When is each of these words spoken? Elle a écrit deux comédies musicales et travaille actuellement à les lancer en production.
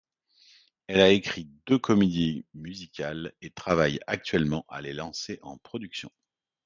Elle 0.87 0.99
a 0.99 1.09
écrit 1.11 1.45
deux 1.67 1.77
comédies 1.77 2.43
musicales 2.55 3.33
et 3.43 3.51
travaille 3.51 3.99
actuellement 4.07 4.65
à 4.67 4.81
les 4.81 4.93
lancer 4.93 5.37
en 5.43 5.59
production. 5.59 6.09